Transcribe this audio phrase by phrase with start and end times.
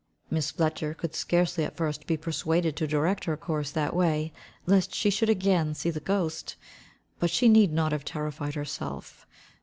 [0.31, 4.33] Miss Fletcher, could scarcely at first be persuaded to direct her course that way,
[4.65, 6.55] lest she should again see the ghost.
[7.19, 9.27] But she need not have terrified herself.